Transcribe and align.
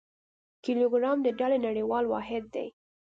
کیلوګرام 0.63 1.17
د 1.23 1.27
ډلي 1.39 1.59
نړیوال 1.67 2.05
واحد 2.07 2.43
دی. 2.55 2.67